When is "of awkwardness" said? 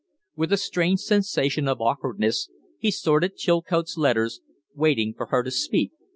1.67-2.49